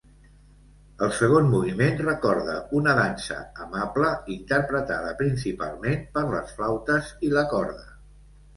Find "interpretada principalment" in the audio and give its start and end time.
4.39-6.03